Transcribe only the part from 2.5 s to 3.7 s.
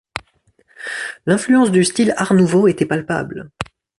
était palpable.